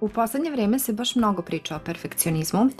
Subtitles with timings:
[0.00, 2.70] U poslednje vreme se baš mnogo priča o perfekcionizmu,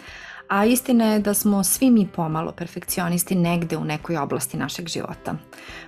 [0.49, 5.35] a istina je da smo svi mi pomalo perfekcionisti negde u nekoj oblasti našeg života.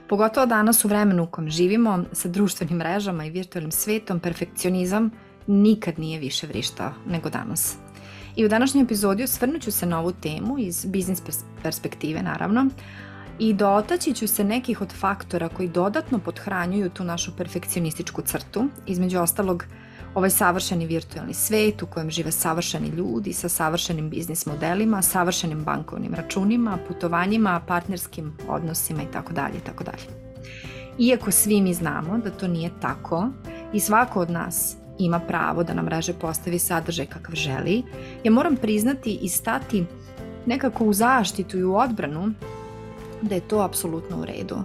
[0.08, 5.10] Pogotovo danas u vremenu u kojem živimo, sa društvenim mrežama i virtualnim svetom, perfekcionizam
[5.46, 7.76] nikad nije više vrištao nego danas.
[8.36, 11.22] I u današnjoj epizodi osvrnuću se na ovu temu iz biznis
[11.62, 12.66] perspektive naravno,
[13.38, 19.18] i dotaći ću se nekih od faktora koji dodatno podhranjuju tu našu perfekcionističku crtu, između
[19.18, 19.64] ostalog
[20.14, 26.14] ovaj savršeni virtualni svet u kojem žive savršeni ljudi sa savršenim biznis modelima, savršenim bankovnim
[26.14, 30.02] računima, putovanjima, partnerskim odnosima i tako dalje i tako dalje.
[30.98, 33.28] Iako svi mi znamo da to nije tako
[33.72, 37.82] i svako od nas ima pravo da na mreže postavi sadržaj kakav želi,
[38.24, 39.84] ja moram priznati i stati
[40.46, 42.32] nekako u zaštitu i u odbranu
[43.22, 44.56] da je to apsolutno u redu.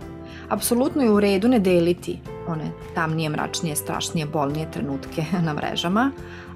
[0.50, 6.12] Apsolutno je u redu ne deliti one tamnije, mračnije, strašnije, bolnije trenutke na mrežama,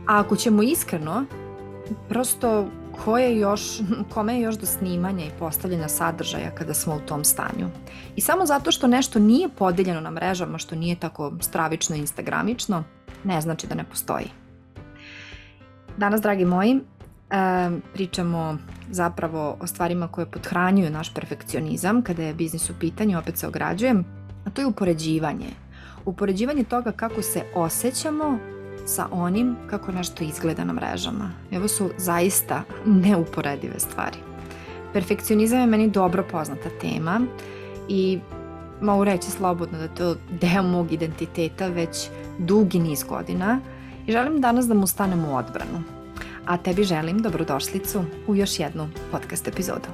[0.08, 1.26] a ako ćemo iskreno,
[2.10, 2.68] prosto
[3.06, 3.62] ko je još,
[4.14, 7.70] kome je još do snimanja i postavljanja sadržaja kada smo u tom stanju.
[8.16, 12.84] I samo zato što nešto nije podeljeno na mrežama, što nije tako stravično i instagramično,
[13.24, 14.26] ne znači da ne postoji.
[15.98, 16.80] Danas, dragi moji,
[17.94, 18.58] pričamo
[18.92, 24.06] zapravo o stvarima koje podhranjuju naš perfekcionizam kada je biznis u pitanju, opet se ograđujem,
[24.46, 25.50] a to je upoređivanje.
[26.10, 28.40] Upoređivanje toga kako se osjećamo
[28.86, 31.32] sa onim kako nešto izgleda na mrežama.
[31.52, 34.18] Evo su zaista neuporedive stvari.
[34.94, 37.22] Perfekcionizam je meni dobro poznata tema
[37.88, 38.20] i
[38.82, 43.60] mogu reći slobodno da je to deo mog identiteta već dugi niz godina
[44.08, 45.84] i želim danas da mu stanem u odbranu
[46.46, 49.88] a tebi želim dobrodošlicu u još jednu podcast epizodu.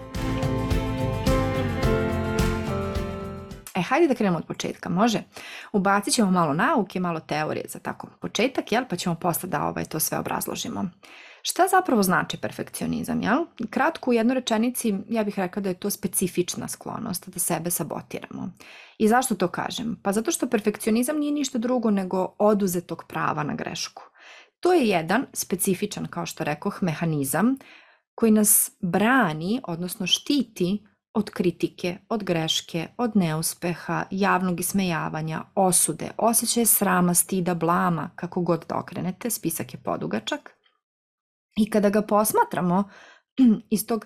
[3.86, 5.24] Hajde da krenemo od početka, može?
[5.72, 8.84] Ubacit ćemo malo nauke, malo teorije za tako početak, jel?
[8.90, 10.90] Pa ćemo posle da ovaj, to sve obrazložimo.
[11.42, 13.46] Šta zapravo znači perfekcionizam, jel?
[13.70, 18.50] Kratko u jednoj rečenici ja bih rekla da je to specifična sklonost da sebe sabotiramo.
[18.98, 20.00] I zašto to kažem?
[20.04, 24.04] Pa zato što perfekcionizam nije ništa drugo nego oduzetog prava na grešku.
[24.60, 27.58] To je jedan specifičan, kao što rekoh, mehanizam
[28.16, 36.66] koji nas brani, odnosno štiti od kritike, od greške, od neuspeha, javnog ismejavanja, osude, osjećaje
[36.66, 40.52] srama, stida, blama, kako god da okrenete, spisak je podugačak.
[41.58, 42.84] I kada ga posmatramo
[43.76, 44.06] iz tog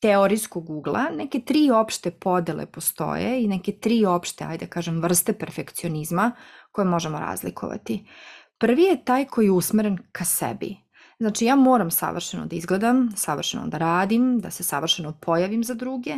[0.00, 6.32] teorijskog ugla, neke tri opšte podele postoje i neke tri opšte, ajde kažem, vrste perfekcionizma
[6.72, 8.06] koje možemo razlikovati.
[8.58, 10.85] Prvi je taj koji je usmeren ka sebi.
[11.18, 16.14] Znači ja moram savršeno da izgledam, savršeno da radim, da se savršeno pojavim za druge,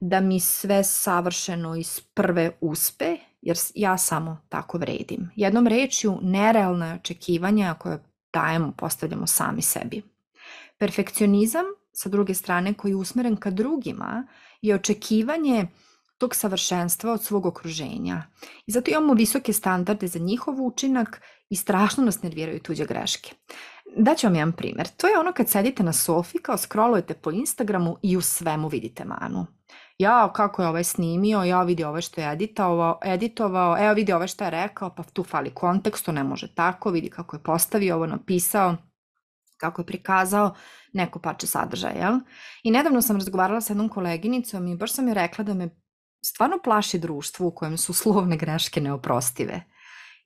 [0.00, 5.30] da mi sve savršeno iz prve uspe, jer ja samo tako vredim.
[5.36, 7.98] Jednom rečju, nerealne očekivanja koje
[8.32, 10.02] dajemo, postavljamo sami sebi.
[10.78, 14.26] Perfekcionizam, sa druge strane, koji je usmeren ka drugima,
[14.62, 15.66] je očekivanje
[16.18, 18.22] tog savršenstva od svog okruženja.
[18.66, 23.34] I zato imamo visoke standarde za njihov učinak i strašno nas nerviraju tuđe greške.
[23.96, 24.88] Daću vam jedan primjer.
[24.88, 29.04] To je ono kad sedite na sofi, kao scrollujete po Instagramu i u svemu vidite
[29.04, 29.46] manu.
[29.98, 34.26] Ja, kako je ovaj snimio, ja vidi ovo što je editovao, editovao, evo vidi ovo
[34.26, 37.96] što je rekao, pa tu fali kontekst, to ne može tako, vidi kako je postavio
[37.96, 38.76] ovo, napisao,
[39.56, 40.54] kako je prikazao
[40.92, 42.18] neko pače sadržaja, jel?
[42.62, 45.68] I nedavno sam razgovarala sa jednom koleginicom i baš sam joj rekla da me
[46.24, 49.64] stvarno plaši društvo u kojem su slovne greške neoprostive.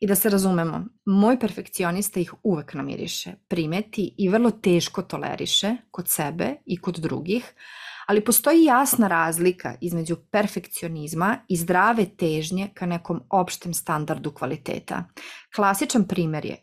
[0.03, 6.09] I da se razumemo, moj perfekcionista ih uvek namiriše, primeti i vrlo teško toleriše kod
[6.09, 7.55] sebe i kod drugih,
[8.07, 15.05] ali postoji jasna razlika između perfekcionizma i zdrave težnje ka nekom opštem standardu kvaliteta.
[15.55, 16.57] Klasičan primer je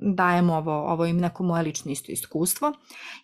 [0.00, 2.72] dajem ovo, ovo im neko moje lično isto iskustvo,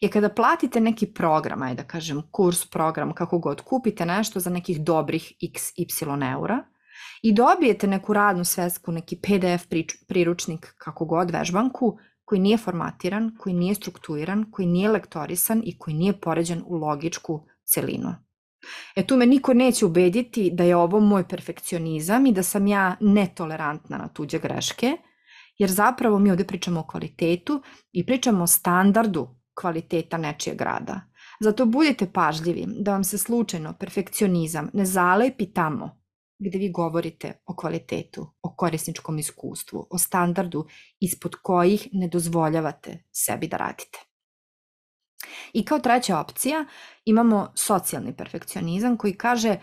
[0.01, 4.51] je kada platite neki program, ajde da kažem kurs, program, kako god, kupite nešto za
[4.51, 5.87] nekih dobrih x, y
[6.33, 6.65] eura
[7.25, 9.67] i dobijete neku radnu svesku, neki PDF
[10.09, 15.95] priručnik, kako god, vežbanku, koji nije formatiran, koji nije strukturiran, koji nije lektorisan i koji
[15.95, 18.15] nije poređen u logičku celinu.
[18.97, 22.97] E tu me niko neće ubediti da je ovo moj perfekcionizam i da sam ja
[23.01, 24.97] netolerantna na tuđe greške,
[25.59, 27.63] jer zapravo mi ovde pričamo o kvalitetu
[27.93, 31.01] i pričamo o standardu kvaliteta nečijeg rada.
[31.41, 36.04] Zato budite pažljivi da vam se slučajno perfekcionizam ne zalepi tamo
[36.39, 40.67] gde vi govorite o kvalitetu, o korisničkom iskustvu, o standardu
[41.01, 43.99] ispod kojih ne dozvoljavate sebi da radite.
[45.53, 46.65] I kao treća opcija
[47.05, 49.57] imamo socijalni perfekcionizam koji kaže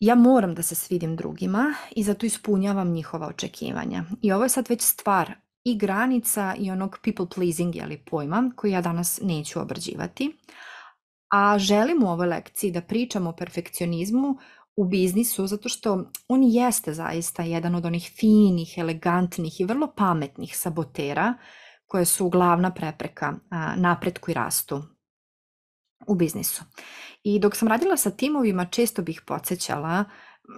[0.00, 4.04] ja moram da se svidim drugima i zato ispunjavam njihova očekivanja.
[4.22, 5.32] I ovo je sad već stvar
[5.64, 10.36] i granica i onog people pleasing ali pojma koji ja danas neću obrađivati.
[11.32, 14.38] A želim u ovoj lekciji da pričam o perfekcionizmu
[14.76, 20.56] u biznisu zato što on jeste zaista jedan od onih finih, elegantnih i vrlo pametnih
[20.56, 21.34] sabotera
[21.86, 23.34] koje su glavna prepreka
[23.76, 24.82] napretku i rastu
[26.06, 26.64] u biznisu.
[27.22, 30.04] I dok sam radila sa timovima, često bih podsjećala,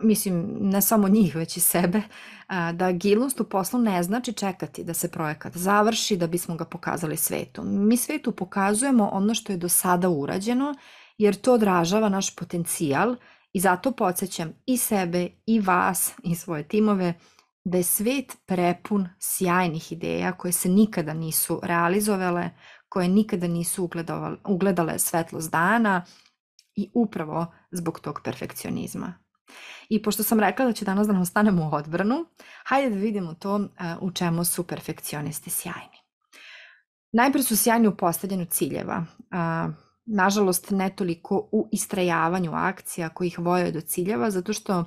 [0.03, 2.03] mislim, ne samo njih, već i sebe,
[2.49, 7.17] da agilnost u poslu ne znači čekati da se projekat završi da bismo ga pokazali
[7.17, 7.62] svetu.
[7.64, 10.75] Mi svetu pokazujemo ono što je do sada urađeno,
[11.19, 13.17] jer to odražava naš potencijal
[13.52, 17.14] i zato podsjećam i sebe i vas i svoje timove
[17.64, 22.50] da je svet prepun sjajnih ideja koje se nikada nisu realizovale,
[22.88, 23.90] koje nikada nisu
[24.44, 26.04] ugledale svetlost dana
[26.76, 29.14] i upravo zbog tog perfekcionizma.
[29.88, 32.25] I pošto sam rekla da će danas da nam stanemo u odbranu,
[32.64, 36.02] hajde da vidimo to e, u čemu su perfekcionisti sjajni.
[37.12, 39.04] Najpre su sjajni u postavljanju ciljeva.
[40.14, 44.85] Nažalost, ne toliko u istrajavanju akcija koji ih voje do ciljeva, zato što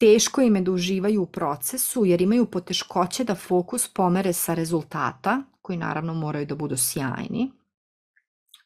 [0.00, 5.42] teško im je da uživaju u procesu jer imaju poteškoće da fokus pomere sa rezultata,
[5.62, 7.52] koji naravno moraju da budu sjajni,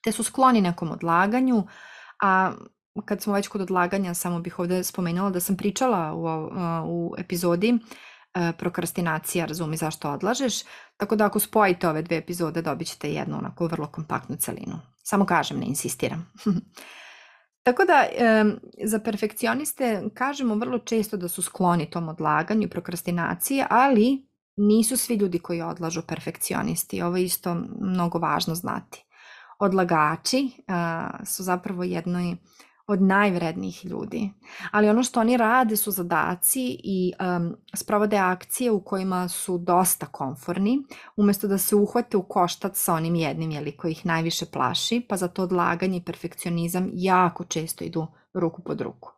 [0.04, 1.66] te su skloni nekom odlaganju,
[2.22, 2.52] a
[3.04, 6.24] kad smo već kod odlaganja, samo bih ovde spomenula da sam pričala u,
[6.86, 7.78] u epizodi
[8.58, 10.54] prokrastinacija, razumi zašto odlažeš,
[10.96, 14.78] tako da ako spojite ove dve epizode dobit ćete jednu onako vrlo kompaktnu celinu.
[15.02, 16.32] Samo kažem, ne insistiram.
[17.66, 18.44] Tako da e,
[18.84, 25.14] za perfekcioniste kažemo vrlo često da su skloni tom odlaganju i prokrastinaciji, ali nisu svi
[25.14, 27.02] ljudi koji odlažu perfekcionisti.
[27.02, 29.04] Ovo je isto mnogo važno znati.
[29.58, 32.36] Odlagači a, su zapravo jednoj
[32.86, 34.30] od najvrednijih ljudi.
[34.70, 40.06] Ali ono što oni rade su zadaci i um, sprovode akcije u kojima su dosta
[40.06, 40.78] konforni,
[41.16, 45.16] umesto da se uhvate u koštac sa onim jednim jeli, koji ih najviše plaši, pa
[45.16, 49.10] za to odlaganje i perfekcionizam jako često idu ruku pod ruku.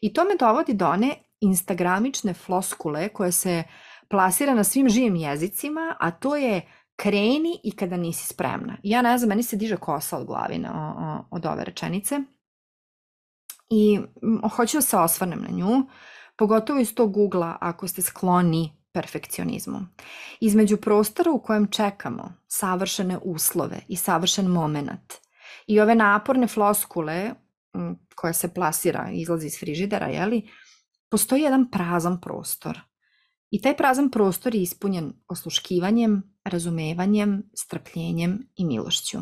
[0.00, 3.62] I to me dovodi do one instagramične floskule koje se
[4.08, 8.76] plasira na svim živim jezicima, a to je kreni i kada nisi spremna.
[8.82, 12.20] Ja ne znam, meni se diže kosa od glavi na, od ove rečenice–
[13.70, 14.00] i
[14.56, 15.86] hoću da se osvrnem na nju,
[16.36, 19.80] pogotovo iz tog ugla ako ste skloni perfekcionizmu.
[20.40, 25.14] Između prostora u kojem čekamo savršene uslove i savršen moment
[25.66, 27.30] i ove naporne floskule
[28.14, 30.48] koja se plasira, izlazi iz frižidera, jeli,
[31.10, 32.80] postoji jedan prazan prostor.
[33.50, 39.18] I taj prazan prostor je ispunjen osluškivanjem, razumevanjem, strpljenjem i milošću.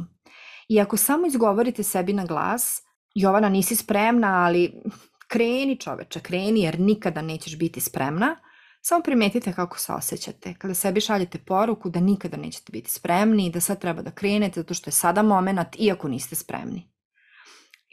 [0.69, 2.83] I ako samo izgovorite sebi na glas
[3.15, 4.83] Jovana nisi spremna, ali
[5.29, 8.37] kreni čoveče, kreni jer nikada nećeš biti spremna.
[8.83, 10.55] Samo primetite kako se osjećate.
[10.59, 14.61] Kada sebi šaljete poruku da nikada nećete biti spremni i da sad treba da krenete
[14.61, 16.91] zato što je sada moment iako niste spremni.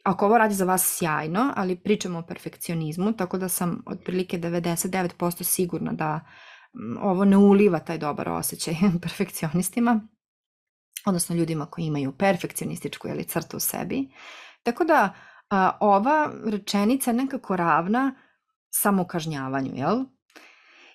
[0.04, 5.44] Ako ovo radi za vas sjajno, ali pričamo o perfekcionizmu, tako da sam otprilike 99%
[5.44, 6.20] sigurna da
[7.02, 10.08] ovo ne uliva taj dobar osjećaj perfekcionistima,
[11.06, 14.10] odnosno ljudima koji imaju perfekcionističku ili crtu u sebi.
[14.64, 15.14] Tako da
[15.50, 18.16] a, ova rečenica nekako ravna
[18.70, 20.04] samokažnjavanju, jel?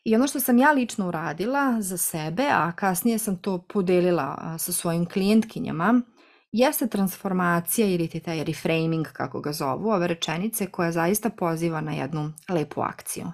[0.04, 4.72] I ono što sam ja lično uradila za sebe, a kasnije sam to podelila sa
[4.72, 6.00] svojim klijentkinjama,
[6.52, 12.32] jeste transformacija ili taj reframing, kako ga zovu, ove rečenice koja zaista poziva na jednu
[12.48, 13.26] lepu akciju.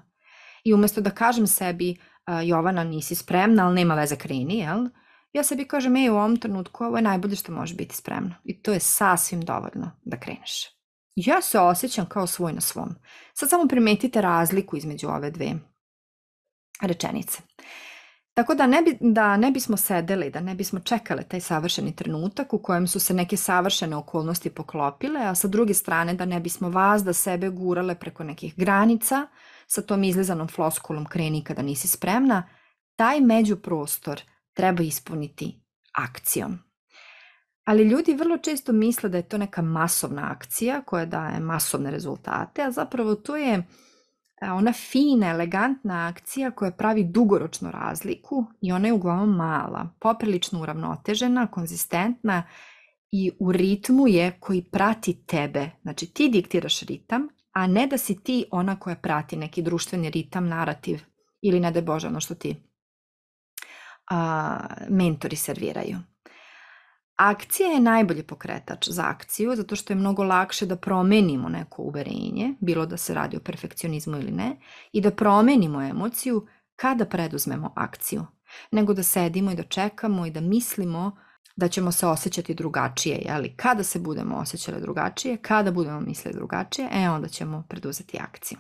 [0.65, 1.97] I umesto da kažem sebi,
[2.45, 4.89] Jovana nisi spremna, ali nema veze kreni, jel?
[5.33, 8.35] Ja sebi kažem, ej, u ovom trenutku ovo je najbolje što može biti spremno.
[8.45, 10.83] I to je sasvim dovoljno da kreneš.
[11.17, 12.95] Ja se osjećam kao svoj na svom.
[13.35, 15.55] Sad samo primetite razliku između ove dve
[16.81, 17.39] rečenice.
[18.35, 22.53] Tako da ne, bi, da ne bismo sedeli, da ne bismo čekali taj savršeni trenutak
[22.53, 26.71] u kojem su se neke savršene okolnosti poklopile, a sa druge strane da ne bismo
[26.71, 29.27] vas da sebe gurale preko nekih granica
[29.67, 32.49] sa tom izlizanom floskulom kreni kada nisi spremna,
[32.97, 34.23] taj međuprostor
[34.55, 35.61] treba ispuniti
[35.99, 36.59] akcijom.
[37.65, 42.63] Ali ljudi vrlo često misle da je to neka masovna akcija koja daje masovne rezultate,
[42.63, 43.63] a zapravo to je
[44.51, 51.47] ona fina, elegantna akcija koja pravi dugoročnu razliku i ona je uglavnom mala, poprilično uravnotežena,
[51.47, 52.43] konzistentna
[53.11, 55.71] i u ritmu je koji prati tebe.
[55.83, 60.49] Znači ti diktiraš ritam, a ne da si ti ona koja prati neki društveni ritam,
[60.49, 61.01] narativ
[61.41, 62.72] ili ne da Bože ono što ti
[64.11, 65.99] a, mentori serviraju.
[67.17, 72.55] Akcija je najbolji pokretač za akciju zato što je mnogo lakše da promenimo neko uverenje,
[72.61, 74.57] bilo da se radi o perfekcionizmu ili ne,
[74.93, 78.27] i da promenimo emociju kada preduzmemo akciju.
[78.73, 81.17] nego da sedimo i da čekamo i da mislimo
[81.57, 83.57] da ćemo se osjećati drugačije, jeli?
[83.57, 88.59] Kada se budemo osjećali drugačije, kada budemo mislili drugačije, e onda ćemo preduzeti akciju.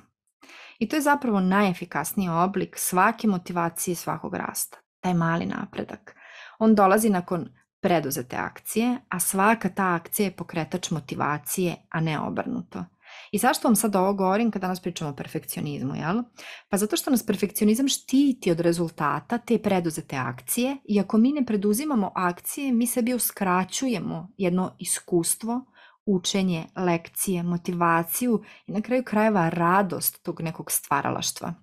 [0.79, 4.82] I to je zapravo najefikasniji oblik svake motivacije svakog rasta.
[5.03, 6.15] Taj mali napredak.
[6.59, 7.49] On dolazi nakon
[7.81, 12.85] preduzete akcije, a svaka ta akcija je pokretač motivacije, a ne obrnuto.
[13.33, 16.23] I zašto vam sad ovo govorim kada danas pričamo o perfekcionizmu, jel?
[16.69, 21.47] Pa zato što nas perfekcionizam štiti od rezultata te preduzete akcije i ako mi ne
[21.47, 25.61] preduzimamo akcije, mi sebi uskraćujemo jedno iskustvo,
[26.07, 31.55] učenje, lekcije, motivaciju i na kraju krajeva radost tog nekog stvaralaštva.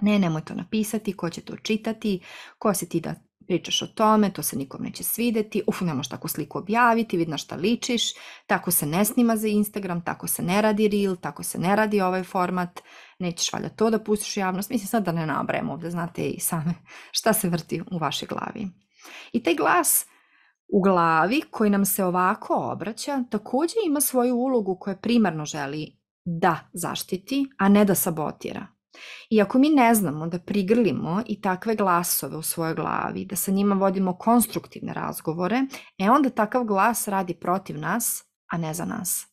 [0.00, 2.20] Ne, nemoj to napisati, ko će to čitati,
[2.58, 3.14] ko si ti da
[3.50, 7.30] pričaš o tome, to se nikom neće svideti, uf, ne možeš takvu sliku objaviti, vidi
[7.30, 8.02] na šta ličiš,
[8.46, 12.00] tako se ne snima za Instagram, tako se ne radi reel, tako se ne radi
[12.00, 12.80] ovaj format,
[13.18, 16.40] nećeš valjda to da pustiš u javnost, mislim sad da ne nabrajem ovde, znate i
[16.40, 16.74] same
[17.18, 18.68] šta se vrti u vašoj glavi.
[19.32, 20.06] I taj glas
[20.68, 26.58] u glavi koji nam se ovako obraća takođe ima svoju ulogu koja primarno želi da
[26.72, 28.66] zaštiti, a ne da sabotira.
[29.30, 33.50] I ako mi ne znamo da prigrlimo i takve glasove u svojoj glavi, da sa
[33.50, 35.62] njima vodimo konstruktivne razgovore,
[35.98, 39.26] e onda takav glas radi protiv nas, a ne za nas.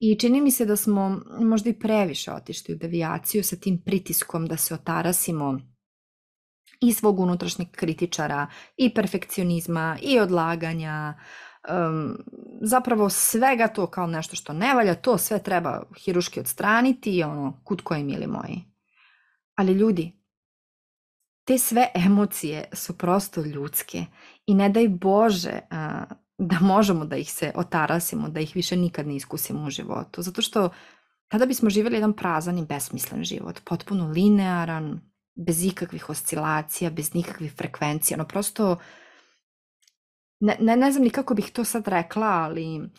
[0.00, 4.46] I čini mi se da smo možda i previše otišli u devijaciju sa tim pritiskom
[4.46, 5.58] da se otarasimo
[6.80, 11.14] i svog unutrašnjeg kritičara, i perfekcionizma, i odlaganja,
[11.68, 12.18] um,
[12.60, 17.60] zapravo svega to kao nešto što ne valja, to sve treba hiruški odstraniti i ono,
[17.64, 18.75] kut koji mili moji.
[19.56, 20.12] Ali ljudi,
[21.46, 24.04] te sve emocije su prosto ljudske
[24.46, 26.04] i ne daj Bože a,
[26.38, 30.22] da možemo da ih se otarasimo, da ih više nikad ne iskusimo u životu.
[30.22, 30.70] Zato što
[31.28, 35.00] tada bismo živjeli jedan prazan i besmislen život, potpuno linearan,
[35.34, 38.16] bez ikakvih oscilacija, bez nikakvih frekvencija.
[38.16, 38.76] Ono prosto,
[40.40, 42.90] ne, ne, ne znam ni kako bih to sad rekla, ali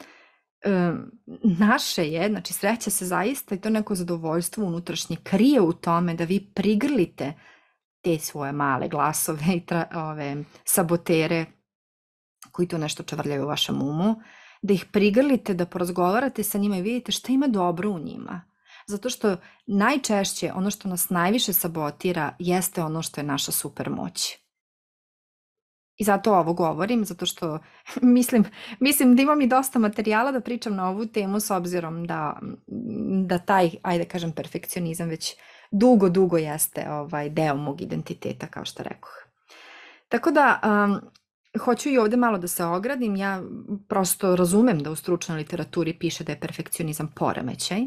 [1.44, 6.24] naše je, znači sreća se zaista i to neko zadovoljstvo unutrašnje krije u tome da
[6.24, 7.34] vi prigrlite
[8.02, 11.46] te svoje male glasove i tra, ove sabotere
[12.52, 14.16] koji to nešto čavrljaju u vašem umu,
[14.62, 18.42] da ih prigrlite, da porazgovarate sa njima i vidite šta ima dobro u njima.
[18.88, 19.38] Zato što
[19.68, 24.47] najčešće ono što nas najviše sabotira jeste ono što je naša super moć.
[25.98, 27.60] I zato ovo govorim, zato što
[28.02, 28.44] mislim,
[28.80, 32.40] mislim da imam i dosta materijala da pričam na ovu temu s obzirom da,
[33.28, 35.36] da taj, ajde da kažem, perfekcionizam već
[35.72, 39.14] dugo, dugo jeste ovaj deo mog identiteta, kao što rekoh.
[40.10, 41.00] Tako da, um,
[41.60, 43.42] hoću i ovde malo da se ogradim, ja
[43.88, 47.82] prosto razumem da u stručnoj literaturi piše da je perfekcionizam poremećaj,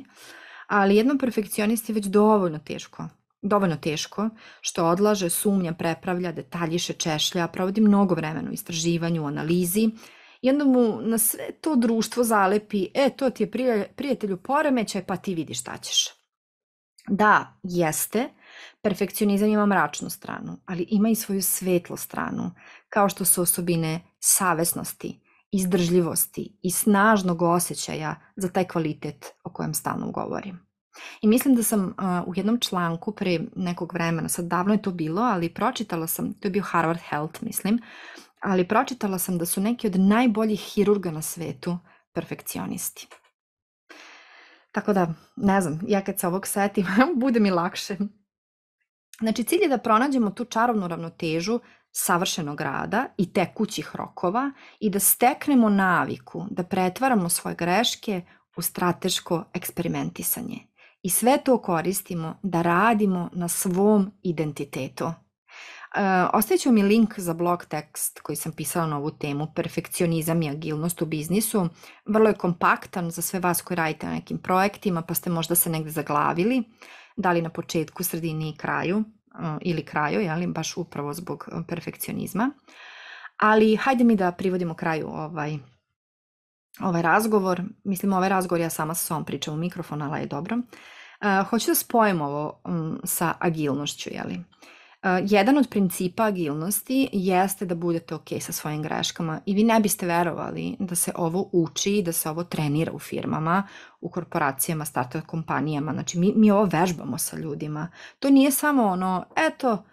[0.66, 3.08] ali jednom perfekcionisti je već dovoljno teško
[3.42, 4.28] dovoljno teško,
[4.60, 9.90] što odlaže, sumnja, prepravlja, detaljiše, češlja, provodi mnogo vremena u istraživanju, analizi
[10.42, 13.50] i onda mu na sve to društvo zalepi, e, to ti je
[13.96, 16.08] prijatelju poremećaj, pa ti vidi šta ćeš.
[17.08, 18.28] Da, jeste,
[18.82, 22.50] perfekcionizam ima mračnu stranu, ali ima i svoju svetlu stranu,
[22.88, 25.20] kao što su osobine savesnosti,
[25.52, 30.69] izdržljivosti i snažnog osjećaja za taj kvalitet o kojem stalno govorim.
[31.22, 34.90] I mislim da sam uh, u jednom članku pre nekog vremena, sad davno je to
[34.90, 37.78] bilo, ali pročitala sam, to je bio Harvard Health, mislim,
[38.40, 41.78] ali pročitala sam da su neki od najboljih hirurga na svetu
[42.12, 43.08] perfekcionisti.
[44.72, 46.86] Tako da, ne znam, ja kad se ovog setim,
[47.22, 47.96] bude mi lakše.
[49.20, 51.60] Znači, cilj je da pronađemo tu čarovnu ravnotežu
[51.92, 58.22] savršenog rada i tekućih rokova i da steknemo naviku da pretvaramo svoje greške
[58.56, 60.69] u strateško eksperimentisanje
[61.02, 65.04] i sve to koristimo da radimo na svom identitetu.
[65.04, 65.12] E,
[66.32, 71.02] ostavit mi link za blog tekst koji sam pisala na ovu temu, perfekcionizam i agilnost
[71.02, 71.68] u biznisu.
[72.06, 75.70] Vrlo je kompaktan za sve vas koji radite na nekim projektima, pa ste možda se
[75.70, 76.62] negde zaglavili,
[77.16, 82.50] da li na početku, sredini i kraju, e, ili kraju, jeli, baš upravo zbog perfekcionizma.
[83.36, 85.58] Ali hajde mi da privodimo kraju ovaj,
[86.82, 90.56] ovaj razgovor, mislim ovaj razgovor ja sama sa sobom pričam u mikrofon, ali je dobro.
[90.56, 94.34] Uh, hoću da spojim ovo um, sa agilnošću, jeli?
[94.34, 99.80] Uh, jedan od principa agilnosti jeste da budete ok sa svojim greškama i vi ne
[99.80, 103.62] biste verovali da se ovo uči i da se ovo trenira u firmama,
[104.00, 105.92] u korporacijama, startup kompanijama.
[105.92, 107.88] Znači mi, mi ovo vežbamo sa ljudima.
[108.18, 109.84] To nije samo ono, eto,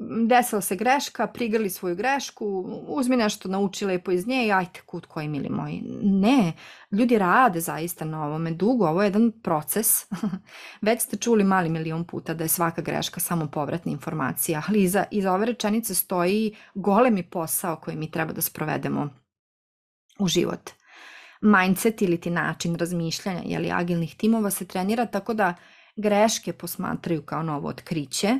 [0.00, 2.46] desila se greška, prigrli svoju grešku,
[2.88, 5.82] uzmi nešto, nauči lepo iz nje i ajte kut koji mili moji.
[6.02, 6.52] Ne,
[6.92, 10.06] ljudi rade zaista na ovome dugo, ovo je jedan proces.
[10.86, 15.04] Već ste čuli mali milion puta da je svaka greška samo povratna informacija, ali iza,
[15.10, 19.08] iza ove rečenice stoji golemi posao koji mi treba da sprovedemo
[20.18, 20.70] u život.
[21.40, 25.54] Mindset ili ti način razmišljanja jeli, agilnih timova se trenira tako da
[25.96, 28.38] greške posmatraju kao novo otkriće,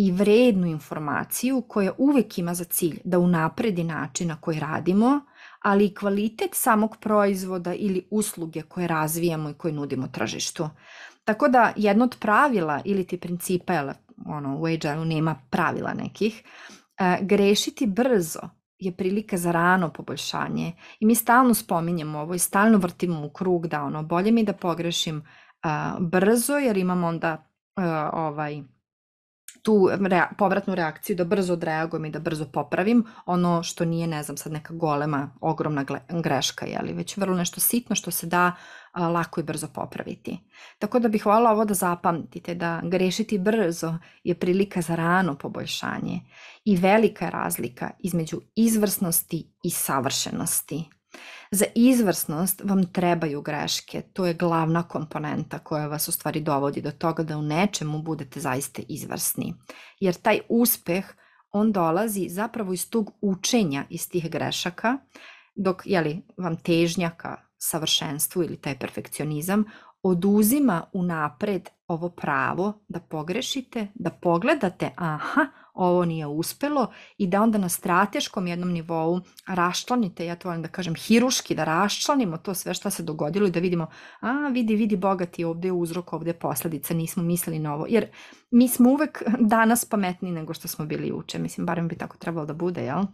[0.00, 5.20] i vrednu informaciju koja uvek ima za cilj da unapredi način na koji radimo,
[5.62, 10.68] ali i kvalitet samog proizvoda ili usluge koje razvijamo i koje nudimo tržištu.
[11.24, 13.92] Tako da jedno od pravila ili ti principa, jer
[14.26, 16.42] ono, u agile nema pravila nekih,
[16.98, 18.40] e, grešiti brzo
[18.78, 23.66] je prilika za rano poboljšanje i mi stalno spominjemo ovo i stalno vrtimo u krug
[23.66, 27.32] da ono, bolje mi da pogrešim uh, brzo jer imam onda
[27.76, 28.62] uh, ovaj,
[29.68, 34.22] tu rea povratnu reakciju da brzo odreagujem i da brzo popravim ono što nije, ne
[34.22, 35.84] znam, sad neka golema, ogromna
[36.22, 38.52] greška, jeli, već vrlo nešto sitno što se da
[38.92, 40.38] a, lako i brzo popraviti.
[40.78, 43.94] Tako da bih voljela ovo da zapamtite, da grešiti brzo
[44.24, 46.20] je prilika za rano poboljšanje
[46.64, 50.97] i velika je razlika između izvrsnosti i savršenosti.
[51.50, 56.90] Za izvrsnost vam trebaju greške, to je glavna komponenta koja vas u stvari dovodi do
[56.90, 59.54] toga da u nečemu budete zaista izvrsni.
[60.00, 61.04] Jer taj uspeh,
[61.50, 64.98] on dolazi zapravo iz tog učenja iz tih grešaka,
[65.54, 69.64] dok jeli, vam težnja ka savršenstvu ili taj perfekcionizam
[70.02, 75.46] oduzima unapred ovo pravo da pogrešite, da pogledate, aha,
[75.78, 76.86] ovo nije uspelo
[77.18, 81.64] i da onda na strateškom jednom nivou raščlanite, ja to volim da kažem hiruški, da
[81.64, 83.86] raščlanimo to sve što se dogodilo i da vidimo,
[84.20, 88.06] a vidi, vidi bogati ovde je uzrok, ovde je posledica, nismo mislili na ovo, jer
[88.50, 89.22] mi smo uvek
[89.54, 93.04] danas pametniji nego što smo bili uče, mislim, barem bi tako trebalo da bude, jel?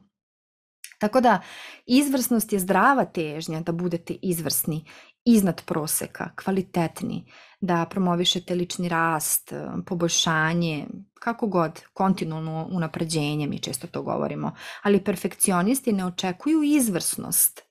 [0.98, 1.40] Tako da
[1.86, 4.84] izvrsnost je zdrava težnja da budete izvrsni
[5.24, 7.24] iznad proseka, kvalitetni,
[7.64, 9.52] da promovišete lični rast,
[9.86, 14.52] poboljšanje, kako god, kontinualno unapređenje, mi često to govorimo,
[14.82, 17.62] ali perfekcionisti ne očekuju izvrsnost,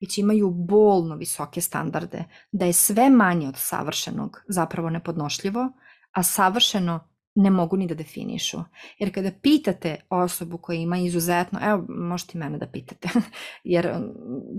[0.00, 5.72] već imaju bolno visoke standarde, da je sve manje od savršenog zapravo nepodnošljivo,
[6.12, 8.58] a savršeno ne mogu ni da definišu.
[8.98, 13.08] Jer kada pitate osobu koja ima izuzetno, evo možete mene da pitate,
[13.64, 13.94] jer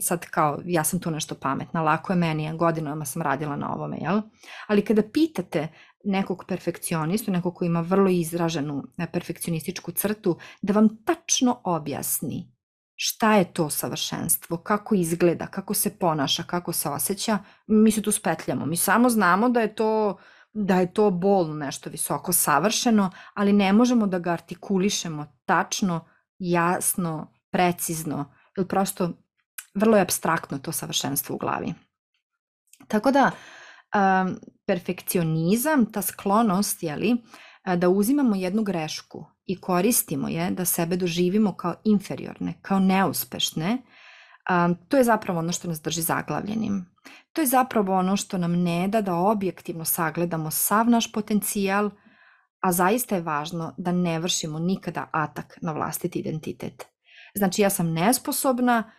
[0.02, 3.98] sad kao ja sam tu nešto pametna, lako je meni, godinama sam radila na ovome,
[4.02, 4.22] jel?
[4.68, 5.68] Ali kada pitate
[6.04, 12.54] nekog perfekcionistu, nekog ko ima vrlo izraženu e, perfekcionističku crtu, da vam tačno objasni
[12.96, 18.12] šta je to savršenstvo, kako izgleda, kako se ponaša, kako se osjeća, mi se tu
[18.12, 18.66] spetljamo.
[18.66, 20.18] Mi samo znamo da je to
[20.54, 26.08] da je to bolno nešto visoko savršeno, ali ne možemo da ga artikulišemo tačno,
[26.40, 29.10] jasno, precizno, ili prosto
[29.76, 31.74] vrlo je abstraktno to savršenstvo u glavi.
[32.88, 37.16] Tako da, um, perfekcionizam, ta sklonost, jeli,
[37.78, 43.78] da uzimamo jednu grešku i koristimo je da sebe doživimo kao inferiorne, kao neuspešne,
[44.50, 46.93] um, to je zapravo ono što nas drži zaglavljenim.
[47.34, 51.90] To je zapravo ono što nam ne da da objektivno sagledamo sav naš potencijal,
[52.60, 56.86] a zaista je važno da ne vršimo nikada atak na vlastiti identitet.
[57.36, 58.92] Znači ja sam nesposobna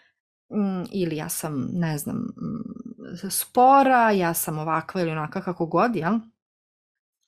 [0.55, 5.97] mm, ili ja sam, ne znam, mm, spora, ja sam ovakva ili onaka kako god,
[5.97, 6.19] jel?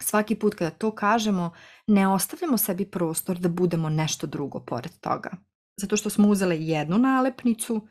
[0.03, 1.53] Svaki put kada to kažemo,
[1.87, 5.31] ne ostavljamo sebi prostor da budemo nešto drugo pored toga.
[5.77, 7.89] Zato što smo uzele jednu nalepnicu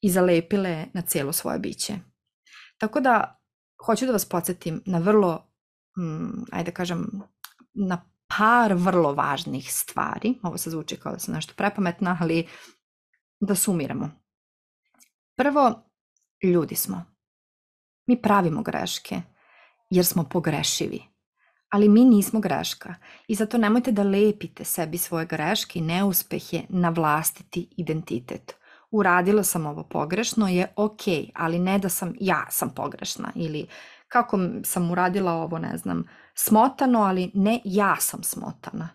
[0.00, 2.09] i zalepile na cijelo svoje biće.
[2.80, 3.40] Tako da,
[3.86, 5.52] hoću da vas podsjetim na vrlo,
[5.98, 7.22] mm, ajde da kažem,
[7.74, 10.34] na par vrlo važnih stvari.
[10.42, 12.46] Ovo se zvuči kao da sam nešto prepametna, ali
[13.40, 14.10] da sumiramo.
[15.36, 15.82] Prvo,
[16.42, 17.04] ljudi smo.
[18.06, 19.22] Mi pravimo greške
[19.90, 21.02] jer smo pogrešivi.
[21.70, 22.94] Ali mi nismo greška
[23.28, 28.59] i zato nemojte da lepite sebi svoje greške i neuspehe na vlastiti identitet
[28.90, 31.00] uradila sam ovo pogrešno je ok,
[31.34, 33.66] ali ne da sam ja sam pogrešna ili
[34.08, 38.88] kako sam uradila ovo, ne znam, smotano, ali ne ja sam smotana.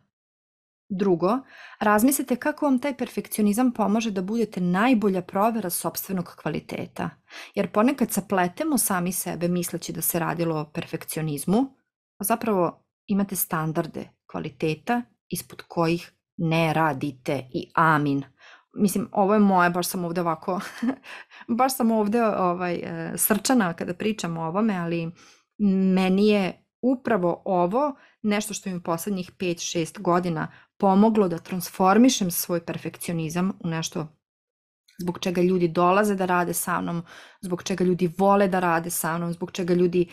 [0.89, 1.39] Drugo,
[1.79, 7.09] razmislite kako vam taj perfekcionizam pomaže da budete najbolja provera sobstvenog kvaliteta.
[7.55, 11.57] Jer ponekad sapletemo sami sebe misleći da se radilo o perfekcionizmu,
[12.17, 18.23] a zapravo imate standarde kvaliteta ispod kojih ne radite i amin
[18.75, 20.59] mislim, ovo je moje, baš sam ovde ovako,
[21.57, 25.11] baš sam ovde ovaj, e, srčana kada pričam o ovome, ali
[25.93, 32.65] meni je upravo ovo nešto što mi u poslednjih 5-6 godina pomoglo da transformišem svoj
[32.65, 34.07] perfekcionizam u nešto
[34.99, 37.03] zbog čega ljudi dolaze da rade sa mnom,
[37.41, 40.09] zbog čega ljudi vole da rade sa mnom, zbog čega ljudi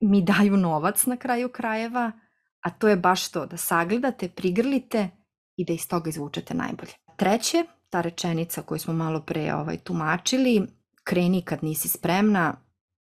[0.00, 2.12] mi daju novac na kraju krajeva,
[2.60, 5.08] a to je baš to, da sagledate, prigrlite
[5.56, 6.92] i da iz toga izvučete najbolje.
[7.16, 10.66] Treće, ta rečenica koju smo malo pre ovaj, tumačili,
[11.04, 12.56] kreni kad nisi spremna,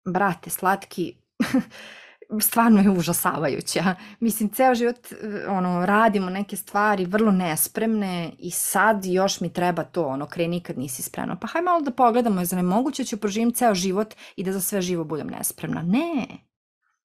[0.05, 1.15] brate, slatki,
[2.41, 3.95] stvarno je užasavajuća.
[4.21, 5.07] Mislim, ceo život
[5.49, 10.79] ono, radimo neke stvari vrlo nespremne i sad još mi treba to, ono, kreni kad
[10.79, 11.37] nisi spremna.
[11.37, 14.53] Pa haj malo da pogledamo, je za nemoguće da ću proživim ceo život i da
[14.53, 15.83] za sve živo budem nespremna.
[15.83, 16.27] Ne,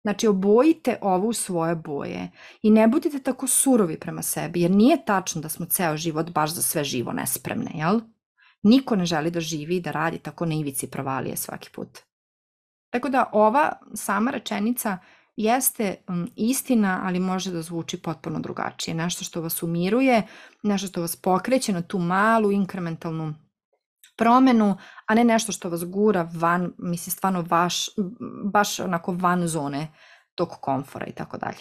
[0.02, 2.30] Znači, obojite ovo u svoje boje
[2.62, 6.50] i ne budite tako surovi prema sebi, jer nije tačno da smo ceo život baš
[6.50, 8.00] za sve živo nespremne, jel?
[8.62, 11.98] Niko ne želi da živi i da radi tako na ivici provalije svaki put.
[12.90, 14.98] Tako da ova sama rečenica
[15.36, 15.96] jeste
[16.36, 18.94] istina, ali može da zvuči potpuno drugačije.
[18.94, 20.22] Nešto što vas umiruje,
[20.62, 23.34] nešto što vas pokreće na tu malu inkrementalnu
[24.20, 27.86] promenu, a ne nešto što vas gura van, mislim stvarno vaš,
[28.44, 29.88] baš onako van zone
[30.34, 31.58] tog komfora i tako dalje.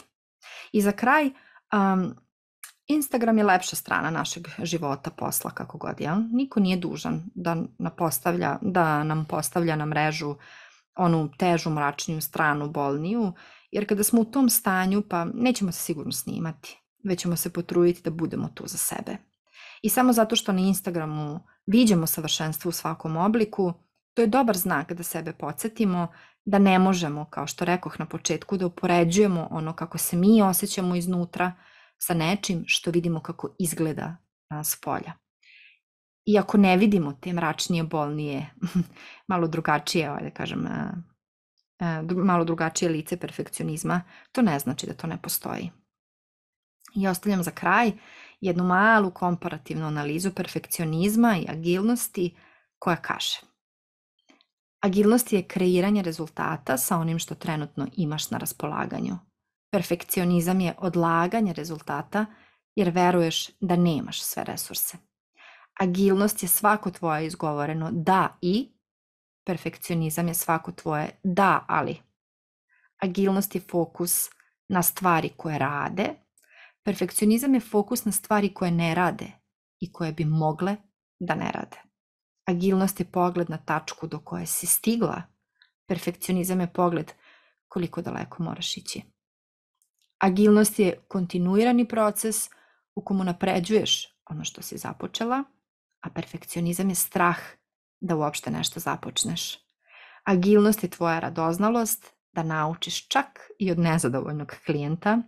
[0.71, 1.29] I za kraj,
[1.73, 2.15] um,
[2.87, 6.15] Instagram je lepša strana našeg života, posla, kako god, ja?
[6.31, 10.35] Niko nije dužan da, napostavlja, da nam postavlja na mrežu
[10.95, 13.33] onu težu, mračniju stranu, bolniju,
[13.71, 18.01] jer kada smo u tom stanju, pa nećemo se sigurno snimati, već ćemo se potruditi
[18.03, 19.17] da budemo tu za sebe.
[19.81, 21.39] I samo zato što na Instagramu
[21.71, 23.73] viđemo savršenstvo u svakom obliku,
[24.13, 26.07] to je dobar znak da sebe podsjetimo
[26.45, 30.95] da ne možemo, kao što rekoh na početku, da upoređujemo ono kako se mi osjećamo
[30.95, 31.51] iznutra
[31.97, 34.15] sa nečim što vidimo kako izgleda
[34.63, 35.13] s polja.
[36.25, 38.49] I ako ne vidimo te mračnije, bolnije,
[39.31, 40.67] malo drugačije, ovaj da kažem,
[42.15, 44.01] malo drugačije lice perfekcionizma,
[44.31, 45.71] to ne znači da to ne postoji.
[46.95, 47.91] I ostavljam za kraj
[48.41, 52.35] jednu malu komparativnu analizu perfekcionizma i agilnosti
[52.79, 53.39] koja kaže
[54.79, 59.17] Agilnost je kreiranje rezultata sa onim što trenutno imaš na raspolaganju.
[59.71, 62.25] Perfekcionizam je odlaganje rezultata
[62.75, 64.97] jer veruješ da nemaš sve resurse.
[65.79, 68.71] Agilnost je svako tvoje izgovoreno da i,
[69.45, 71.97] perfekcionizam je svako tvoje da ali.
[73.01, 74.29] Agilnost je fokus
[74.69, 76.09] na stvari koje rade,
[76.83, 79.31] Perfekcionizam je fokus na stvari koje ne rade
[79.79, 80.75] i koje bi mogle
[81.19, 81.77] da ne rade.
[82.45, 85.21] Agilnost je pogled na tačku do koje si stigla.
[85.87, 87.11] Perfekcionizam je pogled
[87.67, 89.01] koliko daleko moraš ići.
[90.19, 92.49] Agilnost je kontinuirani proces
[92.95, 95.43] u komu napređuješ ono što si započela,
[96.01, 97.37] a perfekcionizam je strah
[98.01, 99.57] da uopšte nešto započneš.
[100.23, 105.21] Agilnost je tvoja radoznalost da naučiš čak i od nezadovoljnog klijenta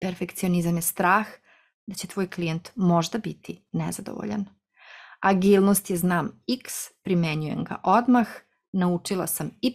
[0.00, 1.26] Perfekcionizam je strah
[1.86, 4.44] da će tvoj klijent možda biti nezadovoljan.
[5.20, 8.28] Agilnost je znam X, primenjujem ga odmah,
[8.72, 9.72] naučila sam Y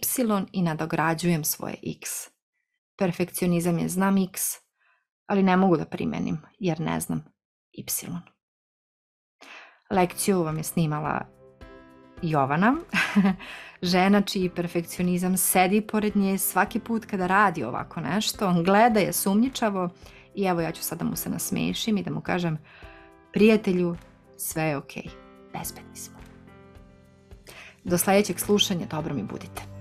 [0.52, 2.10] i nadograđujem svoje X.
[2.98, 4.42] Perfekcionizam je znam X,
[5.26, 7.24] ali ne mogu da primenim jer ne znam
[7.72, 7.84] Y.
[9.90, 11.26] Lekciju vam je snimala
[12.30, 12.76] Jovana,
[13.82, 19.88] žena čiji perfekcionizam sedi pored nje svaki put kada radi ovako nešto, gleda je sumnjičavo
[20.34, 22.58] i evo ja ću sada mu se nasmešim i da mu kažem
[23.32, 23.96] prijatelju,
[24.36, 25.58] sve je okej, okay.
[25.58, 26.14] bezbedni smo.
[27.84, 29.73] Do sledećeg slušanja, dobro mi budite.